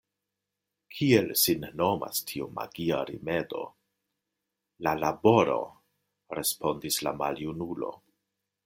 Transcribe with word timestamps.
Kiel 0.93 1.27
sin 1.41 1.67
nomas 1.81 2.21
tiu 2.31 2.47
magia 2.55 3.03
rimedo? 3.11 3.61
La 4.89 4.95
laboro, 5.05 5.63
respondis 6.41 7.01
la 7.09 7.17
maljunulo. 7.25 7.97